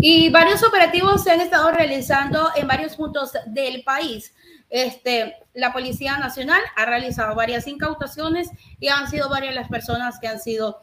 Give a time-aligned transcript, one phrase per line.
[0.00, 4.34] Y varios operativos se han estado realizando en varios puntos del país.
[4.68, 10.28] Este, la Policía Nacional ha realizado varias incautaciones y han sido varias las personas que
[10.28, 10.80] han sido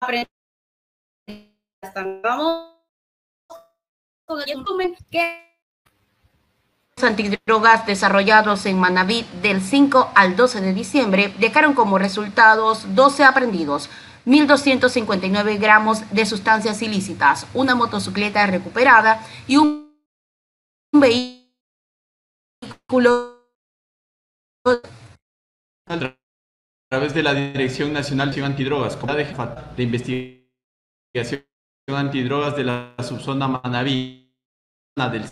[0.00, 0.30] aprendidas.
[2.22, 2.80] Vamos
[7.02, 13.88] antidrogas desarrollados en Manaví del 5 al 12 de diciembre dejaron como resultados 12 aprendidos,
[14.26, 19.90] 1.259 gramos de sustancias ilícitas, una motocicleta recuperada y un
[20.92, 21.50] vehículo
[25.86, 26.14] a
[26.88, 28.98] través de la Dirección Nacional de Antidrogas,
[29.76, 31.44] de investigación
[31.88, 34.32] antidrogas de la subzona Manaví
[34.96, 35.24] del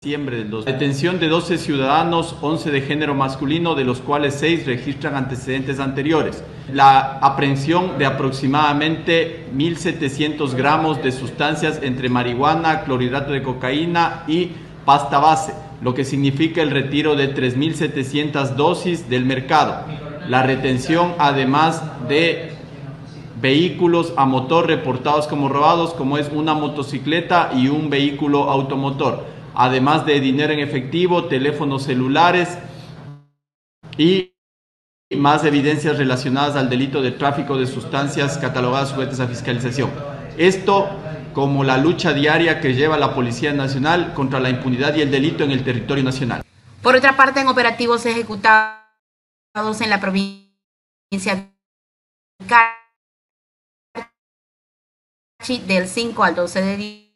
[0.00, 0.64] del 2000.
[0.64, 6.44] Detención de 12 ciudadanos, 11 de género masculino, de los cuales 6 registran antecedentes anteriores.
[6.72, 14.52] La aprehensión de aproximadamente 1.700 gramos de sustancias entre marihuana, clorhidrato de cocaína y
[14.84, 19.84] pasta base, lo que significa el retiro de 3.700 dosis del mercado.
[20.28, 22.52] La retención, además de
[23.40, 30.06] vehículos a motor reportados como robados, como es una motocicleta y un vehículo automotor, además
[30.06, 32.56] de dinero en efectivo, teléfonos celulares
[33.96, 34.32] y
[35.16, 39.90] más evidencias relacionadas al delito de tráfico de sustancias catalogadas sujetas a fiscalización.
[40.36, 40.88] Esto
[41.34, 45.42] como la lucha diaria que lleva la Policía Nacional contra la impunidad y el delito
[45.42, 46.44] en el territorio nacional.
[46.80, 48.78] Por otra parte, en operativos ejecutados
[49.80, 50.48] en la provincia
[51.10, 51.48] de
[55.66, 57.07] del 5 al 12 de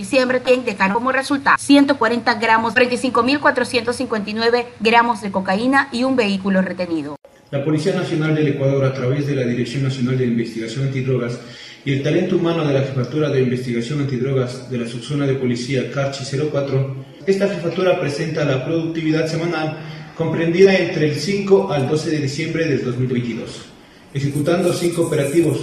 [0.00, 7.16] diciembre dejaron como resultado 140 gramos, 35.459 gramos de cocaína y un vehículo retenido.
[7.50, 11.40] La Policía Nacional del Ecuador, a través de la Dirección Nacional de Investigación Antidrogas
[11.84, 15.90] y el talento humano de la Jefatura de Investigación Antidrogas de la Subzona de Policía
[15.90, 19.78] Carchi 04, esta jefatura presenta la productividad semanal
[20.16, 23.66] comprendida entre el 5 al 12 de diciembre del 2022,
[24.14, 25.58] ejecutando cinco operativos,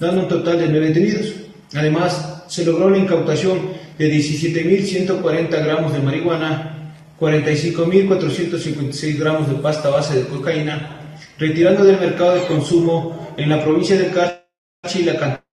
[0.00, 1.34] dando un total de nueve detenidos.
[1.74, 10.16] Además, se logró la incautación de 17.140 gramos de marihuana, 45.456 gramos de pasta base
[10.16, 15.44] de cocaína, retirando del mercado de consumo en la provincia de Carchi la cantidad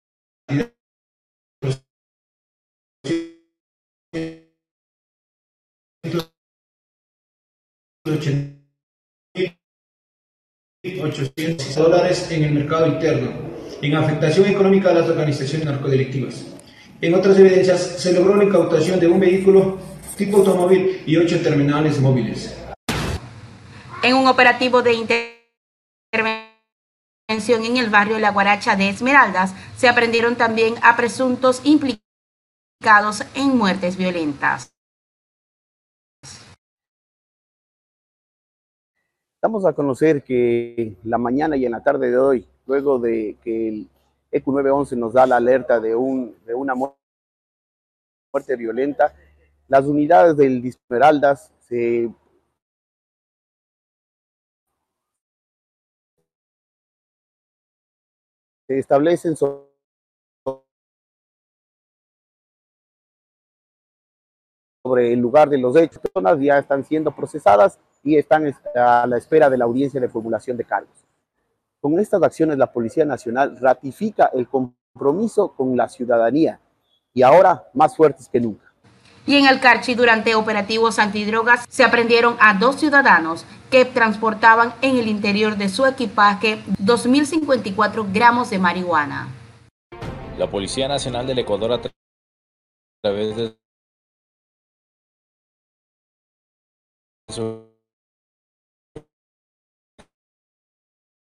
[10.84, 16.46] de 800 dólares en el mercado interno en afectación económica a las organizaciones narcodelictivas.
[17.04, 19.80] En otras evidencias, se logró la incautación de un vehículo
[20.16, 22.56] tipo automóvil y ocho terminales móviles.
[24.04, 25.34] En un operativo de intervención
[27.66, 33.98] en el barrio La Guaracha de Esmeraldas, se aprendieron también a presuntos implicados en muertes
[33.98, 34.72] violentas.
[39.42, 43.70] Damos a conocer que la mañana y en la tarde de hoy luego de que
[43.70, 43.90] el
[44.32, 49.14] EQ 911 nos da la alerta de, un, de una muerte violenta,
[49.68, 52.10] las unidades del Esmeraldas se
[58.68, 59.68] se establecen sobre
[65.14, 66.00] el lugar de los hechos.
[66.00, 70.56] Personas ya están siendo procesadas y están a la espera de la audiencia de formulación
[70.58, 71.11] de cargos.
[71.82, 76.60] Con estas acciones la Policía Nacional ratifica el compromiso con la ciudadanía
[77.12, 78.72] y ahora más fuertes que nunca.
[79.26, 84.98] Y en el Carchi, durante operativos antidrogas, se aprendieron a dos ciudadanos que transportaban en
[84.98, 89.28] el interior de su equipaje 2.054 gramos de marihuana.
[90.38, 91.82] La Policía Nacional del Ecuador, a
[93.02, 93.58] través de
[97.30, 97.71] su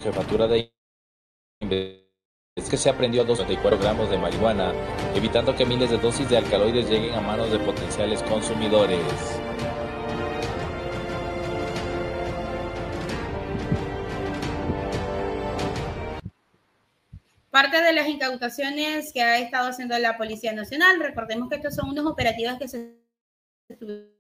[0.03, 0.73] jefatura de
[2.55, 4.75] es que se aprendió 24 gramos de marihuana,
[5.15, 9.01] evitando que miles de dosis de alcaloides lleguen a manos de potenciales consumidores.
[17.51, 21.89] Parte de las incautaciones que ha estado haciendo la Policía Nacional, recordemos que estos son
[21.89, 22.99] unos operativos que se
[23.69, 24.13] estuvieron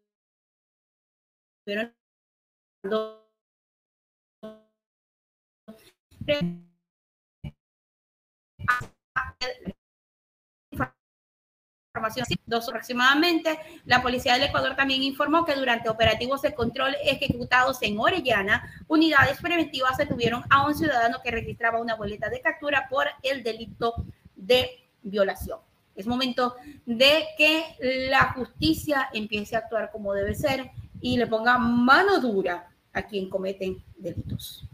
[11.95, 13.59] información dos aproximadamente.
[13.85, 19.41] La policía del Ecuador también informó que durante operativos de control ejecutados en Orellana, unidades
[19.41, 23.95] preventivas detuvieron a un ciudadano que registraba una boleta de captura por el delito
[24.35, 25.59] de violación.
[25.95, 27.77] Es momento de que
[28.09, 30.71] la justicia empiece a actuar como debe ser
[31.01, 34.67] y le ponga mano dura a quien cometen delitos.